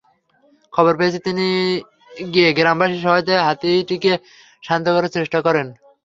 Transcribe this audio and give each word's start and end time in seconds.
খবর 0.73 0.93
পেয়ে 0.99 1.19
তিনি 1.27 1.47
গিয়ে 2.33 2.49
গ্রামবাসীর 2.57 3.03
সহায়তায় 3.03 3.45
হাতিটিকে 3.47 4.11
শান্ত 4.63 4.85
করার 4.95 5.13
চেষ্টা 5.17 5.39
করেন। 5.47 5.67